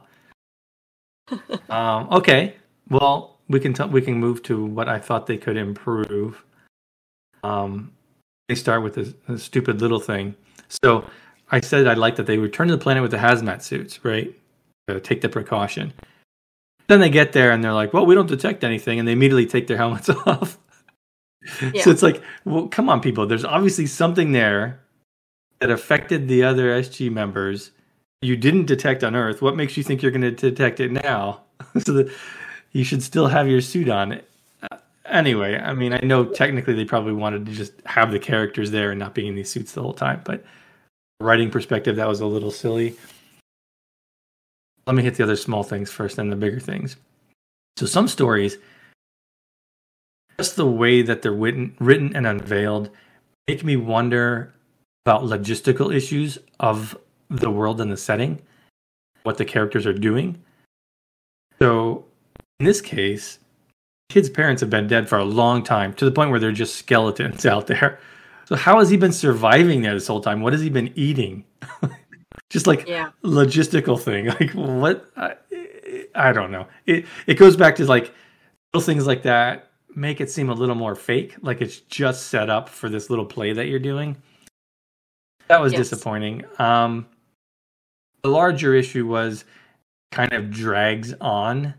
[1.70, 2.56] um, okay.
[2.90, 6.44] Well, we can t- we can move to what I thought they could improve.
[7.44, 7.94] Um,
[8.48, 10.36] they start with a, a stupid little thing.
[10.70, 11.06] So
[11.52, 14.34] I said I'd like that they return to the planet with the hazmat suits, right?
[14.88, 15.94] To take the precaution.
[16.88, 19.46] Then they get there and they're like, "Well, we don't detect anything," and they immediately
[19.46, 20.58] take their helmets off.
[21.74, 21.84] Yeah.
[21.84, 23.26] So it's like, well, come on, people.
[23.26, 24.82] There's obviously something there
[25.60, 27.72] that affected the other SG members
[28.22, 31.42] you didn't detect on Earth, what makes you think you're going to detect it now?
[31.86, 32.12] so that
[32.72, 34.22] you should still have your suit on.
[34.72, 38.72] Uh, anyway, I mean, I know technically they probably wanted to just have the characters
[38.72, 40.44] there and not be in these suits the whole time, but
[41.20, 42.96] writing perspective, that was a little silly.
[44.86, 46.96] Let me hit the other small things first, then the bigger things.
[47.76, 48.58] So some stories,
[50.38, 52.90] just the way that they're written, written and unveiled,
[53.48, 54.54] make me wonder
[55.06, 56.98] about logistical issues of
[57.30, 58.42] the world and the setting,
[59.24, 60.42] what the characters are doing.
[61.60, 62.06] So
[62.60, 63.40] in this case,
[64.10, 66.76] kid's parents have been dead for a long time to the point where they're just
[66.76, 68.00] skeletons out there.
[68.46, 70.42] So how has he been surviving there this whole time?
[70.42, 71.44] What has he been eating?
[72.50, 73.10] just like yeah.
[73.24, 74.28] logistical thing.
[74.40, 75.10] Like what?
[75.18, 75.36] I,
[76.16, 76.68] I don't know.
[76.86, 78.14] It it goes back to like
[78.74, 82.50] little things like that make it seem a little more fake, like it's just set
[82.50, 84.16] up for this little play that you're doing.
[85.48, 85.90] That was yes.
[85.90, 86.46] disappointing.
[86.60, 87.08] Um,
[88.24, 89.46] the larger issue was
[90.12, 91.74] kind of drags on.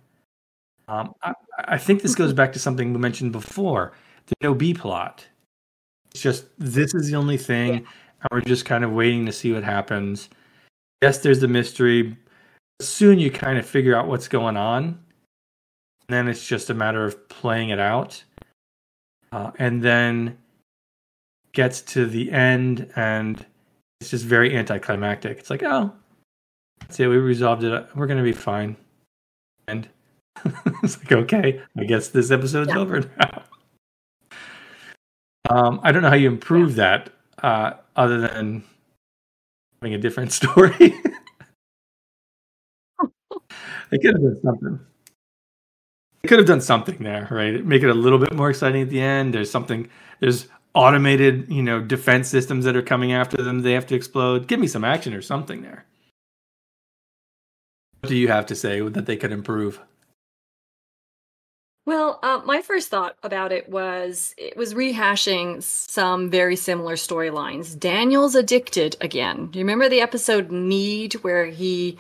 [0.87, 3.93] Um, I, I, think this goes back to something we mentioned before
[4.27, 5.27] the no B plot.
[6.11, 7.79] It's just this is the only thing, yeah.
[7.79, 10.31] and we're just kind of waiting to see what happens.
[11.03, 12.17] Yes, there's the mystery.
[12.81, 14.97] Soon you kind of figure out what's going on, and
[16.09, 18.23] then it's just a matter of playing it out.
[19.31, 20.39] Uh, and then
[21.53, 23.45] gets to the end and
[24.01, 25.39] it's just very anticlimactic.
[25.39, 25.93] It's like, oh,
[26.89, 27.07] that's it.
[27.07, 27.87] We resolved it.
[27.95, 28.77] We're gonna be fine.
[29.67, 29.89] And
[30.83, 32.79] it's like, okay, I guess this episode's yeah.
[32.79, 33.43] over now.
[35.51, 36.77] Um, I don't know how you improve yeah.
[36.77, 37.11] that,
[37.43, 38.65] uh, other than
[39.81, 40.95] having a different story.
[43.91, 44.81] they could have done something.
[46.23, 47.65] They could have done something there, right?
[47.65, 49.35] Make it a little bit more exciting at the end.
[49.35, 49.89] There's something.
[50.21, 53.61] There's automated, you know, defense systems that are coming after them.
[53.61, 54.47] They have to explode.
[54.49, 55.85] Give me some action or something there.
[58.01, 59.81] What do you have to say that they could improve?
[61.89, 67.79] Well, uh, my first thought about it was it was rehashing some very similar storylines.
[67.79, 69.47] Daniel's addicted again.
[69.47, 71.99] Do You remember the episode Need, where he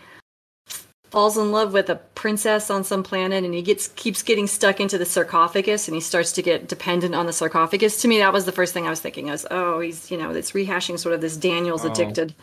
[1.11, 4.79] falls in love with a princess on some planet and he gets keeps getting stuck
[4.79, 8.33] into the sarcophagus and he starts to get dependent on the sarcophagus to me that
[8.33, 10.99] was the first thing i was thinking I was oh he's you know it's rehashing
[10.99, 11.91] sort of this daniel's oh.
[11.91, 12.35] addicted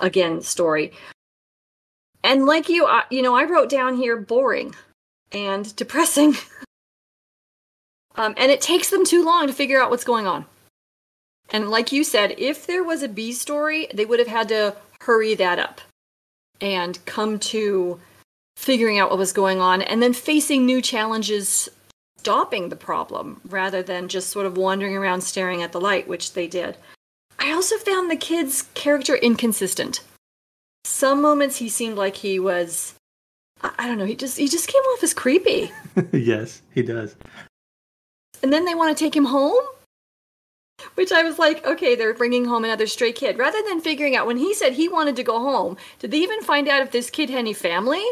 [0.00, 0.92] again story
[2.24, 4.74] and like you I, you know i wrote down here boring
[5.32, 6.34] and depressing.
[8.16, 10.46] Um, and it takes them too long to figure out what's going on.
[11.50, 14.76] And like you said if there was a b story they would have had to
[15.00, 15.80] hurry that up
[16.60, 18.00] and come to
[18.56, 21.68] figuring out what was going on and then facing new challenges
[22.16, 26.34] stopping the problem rather than just sort of wandering around staring at the light which
[26.34, 26.76] they did.
[27.40, 30.02] I also found the kid's character inconsistent
[30.84, 32.94] some moments he seemed like he was
[33.62, 35.72] i don't know he just he just came off as creepy
[36.12, 37.16] yes he does
[38.42, 39.64] and then they want to take him home
[40.94, 43.38] which I was like, okay, they're bringing home another stray kid.
[43.38, 46.42] Rather than figuring out when he said he wanted to go home, did they even
[46.42, 48.04] find out if this kid had any family,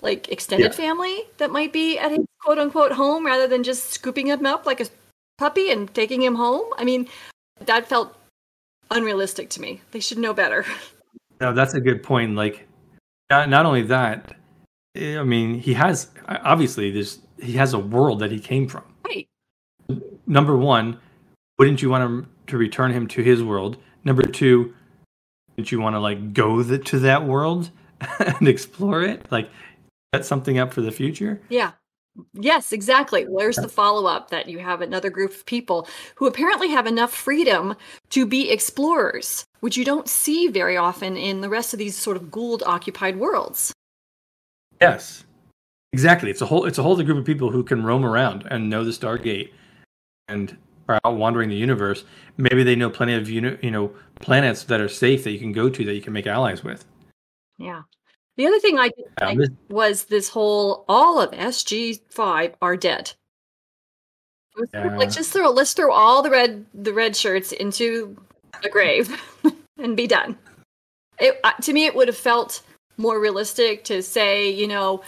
[0.00, 0.76] like extended yeah.
[0.76, 4.66] family that might be at his quote unquote home, rather than just scooping him up
[4.66, 4.86] like a
[5.38, 6.72] puppy and taking him home?
[6.76, 7.08] I mean,
[7.60, 8.16] that felt
[8.90, 9.82] unrealistic to me.
[9.90, 10.64] They should know better.
[11.40, 12.34] No, that's a good point.
[12.34, 12.66] Like,
[13.30, 14.36] not, not only that,
[14.94, 17.20] eh, I mean, he has obviously this.
[17.40, 18.84] He has a world that he came from.
[19.06, 19.28] Right.
[20.26, 20.98] Number one,
[21.58, 23.76] wouldn't you want him to return him to his world?
[24.04, 24.74] Number two,
[25.56, 27.70] didn't you want to like go the, to that world
[28.18, 29.30] and explore it?
[29.30, 29.50] Like
[30.14, 31.40] set something up for the future?
[31.48, 31.72] Yeah.
[32.34, 33.24] Yes, exactly.
[33.24, 37.12] Where's the follow up that you have another group of people who apparently have enough
[37.12, 37.74] freedom
[38.10, 42.16] to be explorers, which you don't see very often in the rest of these sort
[42.16, 43.72] of Goa'uld occupied worlds.
[44.80, 45.24] Yes.
[45.92, 46.30] Exactly.
[46.30, 48.84] It's a whole it's a whole group of people who can roam around and know
[48.84, 49.50] the Stargate
[50.28, 50.56] and
[50.88, 52.04] are out wandering the universe.
[52.36, 53.40] Maybe they know plenty of you
[53.70, 56.62] know planets that are safe that you can go to that you can make allies
[56.62, 56.84] with.
[57.58, 57.82] Yeah.
[58.38, 62.76] The other thing I did Yeah, like was this whole all of SG five are
[62.76, 63.12] dead.
[64.56, 67.50] It was sort of Like just throw let's throw all the red the red shirts
[67.50, 68.16] into
[68.62, 69.20] a grave
[69.78, 70.38] and be done.
[71.18, 72.62] It uh, to me it would have felt
[72.96, 75.02] more realistic to say you know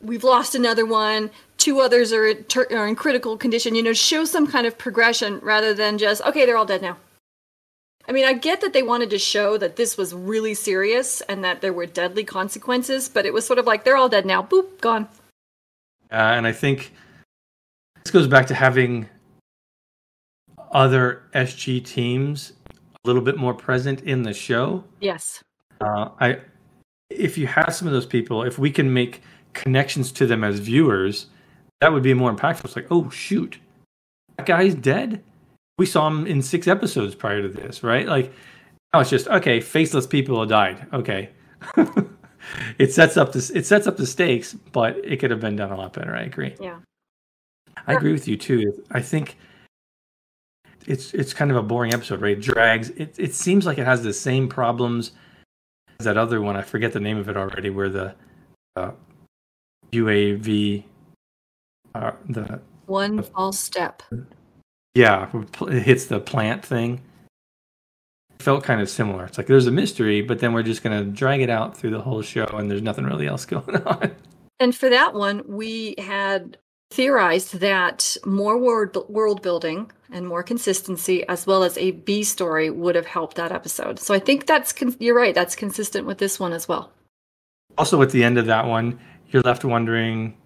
[0.00, 2.32] we've lost another one two others are,
[2.70, 6.44] are in critical condition you know show some kind of progression rather than just okay
[6.44, 6.96] they're all dead now
[8.08, 11.44] I mean, I get that they wanted to show that this was really serious and
[11.44, 14.42] that there were deadly consequences, but it was sort of like they're all dead now.
[14.42, 15.08] Boop, gone.
[16.10, 16.92] Uh, and I think
[18.02, 19.08] this goes back to having
[20.72, 24.84] other SG teams a little bit more present in the show.
[25.00, 25.42] Yes.
[25.80, 26.38] Uh, I,
[27.10, 29.22] if you have some of those people, if we can make
[29.52, 31.26] connections to them as viewers,
[31.80, 32.64] that would be more impactful.
[32.64, 33.58] It's like, oh shoot,
[34.36, 35.22] that guy's dead.
[35.82, 38.06] We saw him in six episodes prior to this, right?
[38.06, 38.32] Like,
[38.94, 39.58] now it's just okay.
[39.58, 40.86] Faceless people have died.
[40.92, 41.30] Okay,
[42.78, 43.50] it sets up this.
[43.50, 46.14] It sets up the stakes, but it could have been done a lot better.
[46.14, 46.54] I agree.
[46.60, 46.78] Yeah.
[47.88, 48.84] I agree with you too.
[48.92, 49.36] I think
[50.86, 52.38] it's it's kind of a boring episode, right?
[52.38, 52.90] It drags.
[52.90, 55.10] It it seems like it has the same problems
[55.98, 56.56] as that other one.
[56.56, 57.70] I forget the name of it already.
[57.70, 58.14] Where the
[58.76, 58.92] uh,
[59.90, 60.84] UAV,
[61.96, 64.04] uh, the One false step.
[64.94, 65.28] Yeah,
[65.62, 67.00] it hits the plant thing.
[68.38, 69.24] It felt kind of similar.
[69.24, 72.00] It's like there's a mystery, but then we're just gonna drag it out through the
[72.00, 74.12] whole show, and there's nothing really else going on.
[74.60, 76.58] And for that one, we had
[76.92, 82.68] theorized that more world, world building and more consistency, as well as a B story,
[82.68, 83.98] would have helped that episode.
[83.98, 86.92] So I think that's, con- you're right, that's consistent with this one as well.
[87.78, 90.36] Also, at the end of that one, you're left wondering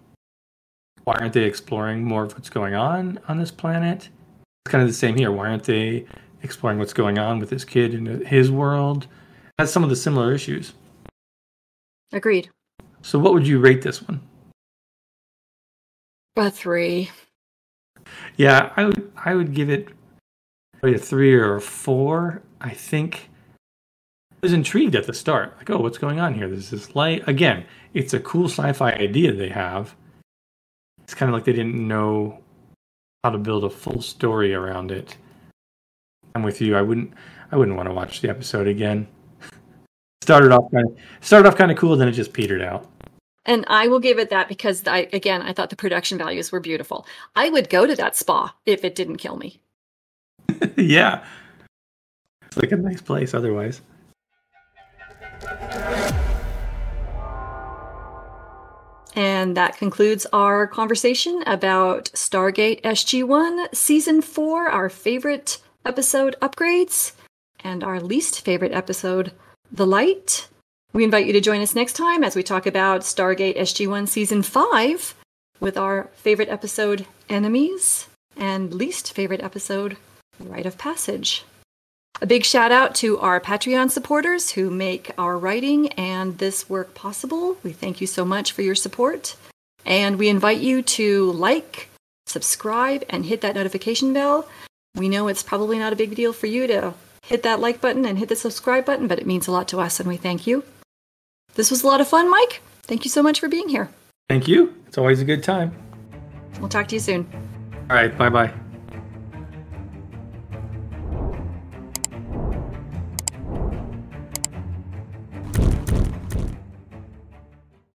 [1.03, 4.09] why aren't they exploring more of what's going on on this planet?
[4.67, 5.31] It's kind of the same here.
[5.31, 6.05] Why aren't they
[6.43, 9.07] exploring what's going on with this kid in his world?
[9.57, 10.73] That's some of the similar issues.
[12.11, 12.49] Agreed.
[13.01, 14.19] So, what would you rate this one?
[16.35, 17.09] A three.
[18.35, 19.09] Yeah, I would.
[19.15, 19.87] I would give it
[20.83, 22.41] a three or a four.
[22.59, 23.29] I think
[24.33, 25.55] I was intrigued at the start.
[25.59, 26.49] Like, oh, what's going on here?
[26.49, 27.25] There's this light.
[27.25, 29.95] Again, it's a cool sci-fi idea they have.
[31.03, 32.41] It's kind of like they didn't know
[33.23, 35.17] how to build a full story around it.
[36.35, 36.75] I'm with you.
[36.75, 37.13] I wouldn't.
[37.51, 39.07] I wouldn't want to watch the episode again.
[40.21, 42.87] started off kind of started off kind of cool, then it just petered out.
[43.45, 46.59] And I will give it that because I again I thought the production values were
[46.59, 47.05] beautiful.
[47.35, 49.59] I would go to that spa if it didn't kill me.
[50.77, 51.25] yeah,
[52.43, 53.33] it's like a nice place.
[53.33, 53.81] Otherwise.
[59.17, 67.13] And that concludes our conversation about Stargate SG1 Season 4, our favorite episode upgrades,
[67.63, 69.31] and our least favorite episode,
[69.71, 70.47] The Light.
[70.93, 74.43] We invite you to join us next time as we talk about Stargate SG1 Season
[74.43, 75.15] 5
[75.59, 79.97] with our favorite episode, Enemies, and least favorite episode,
[80.39, 81.43] Rite of Passage.
[82.19, 86.95] A big shout out to our Patreon supporters who make our writing and this work
[86.95, 87.57] possible.
[87.61, 89.35] We thank you so much for your support.
[89.85, 91.89] And we invite you to like,
[92.25, 94.49] subscribe, and hit that notification bell.
[94.95, 98.03] We know it's probably not a big deal for you to hit that like button
[98.05, 100.47] and hit the subscribe button, but it means a lot to us and we thank
[100.47, 100.63] you.
[101.53, 102.61] This was a lot of fun, Mike.
[102.81, 103.89] Thank you so much for being here.
[104.27, 104.73] Thank you.
[104.87, 105.71] It's always a good time.
[106.59, 107.27] We'll talk to you soon.
[107.89, 108.17] All right.
[108.17, 108.53] Bye bye.